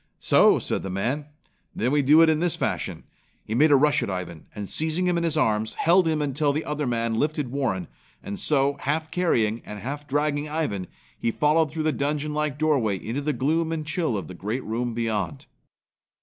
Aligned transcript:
"So!" 0.17 0.57
said 0.57 0.81
the 0.81 0.89
man. 0.89 1.27
"Then 1.75 1.91
we 1.91 2.01
do 2.01 2.23
it 2.23 2.29
in 2.31 2.39
this 2.39 2.55
fashion." 2.55 3.03
He 3.45 3.53
made 3.53 3.69
a 3.71 3.75
rush 3.75 4.01
at 4.01 4.09
Ivan 4.09 4.47
and 4.55 4.67
seizing 4.67 5.05
him 5.05 5.15
in 5.15 5.23
his 5.23 5.37
arms, 5.37 5.75
held 5.75 6.07
him 6.07 6.23
until 6.23 6.51
the 6.51 6.65
other 6.65 6.87
man 6.87 7.19
lifted 7.19 7.51
Warren 7.51 7.87
and 8.23 8.39
so, 8.39 8.77
half 8.79 9.11
carrying 9.11 9.61
and 9.63 9.77
half 9.77 10.07
dragging 10.07 10.49
Ivan, 10.49 10.87
he 11.19 11.29
followed 11.29 11.69
through 11.69 11.83
the 11.83 11.91
dungeon 11.91 12.33
like 12.33 12.57
doorway 12.57 12.97
into 12.97 13.21
the 13.21 13.31
gloom 13.31 13.71
and 13.71 13.85
chill 13.85 14.17
of 14.17 14.27
the 14.27 14.33
great 14.33 14.63
room 14.63 14.95
beyond. 14.95 15.45